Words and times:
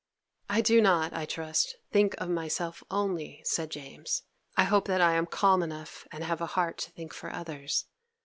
'I 0.49 0.61
do 0.61 0.81
not, 0.81 1.13
I 1.13 1.25
trust, 1.25 1.75
think 1.91 2.15
of 2.17 2.27
myself 2.27 2.83
only,' 2.89 3.43
said 3.45 3.69
James. 3.69 4.23
'I 4.57 4.63
hope 4.63 4.87
that 4.87 4.99
I 4.99 5.13
am 5.13 5.27
calm 5.27 5.61
enough 5.61 6.07
and 6.11 6.23
have 6.23 6.41
a 6.41 6.47
heart 6.57 6.79
to 6.79 6.89
think 6.89 7.13
for 7.13 7.31
others. 7.31 7.85